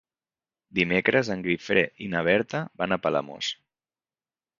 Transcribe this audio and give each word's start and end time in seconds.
Dimecres 0.77 1.29
en 1.35 1.43
Guifré 1.47 1.83
i 2.05 2.07
na 2.13 2.23
Berta 2.29 2.63
van 2.83 2.95
a 2.95 2.99
Palamós. 3.05 3.51